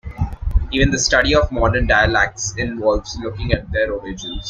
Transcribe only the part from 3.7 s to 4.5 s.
their origins.